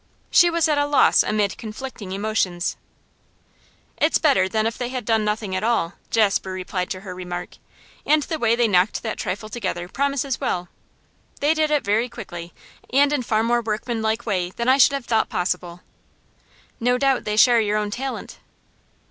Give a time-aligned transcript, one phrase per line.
[0.31, 2.75] She was at a loss amid conflicting emotions.
[3.97, 7.57] 'It's better than if they had done nothing at all,' Jasper replied to her remark.
[8.03, 10.69] 'And the way they knocked that trifle together promises well.
[11.39, 12.51] They did it very quickly,
[12.91, 15.81] and in a far more workmanlike way than I should have thought possible.'
[16.79, 18.39] 'No doubt they share your own talent.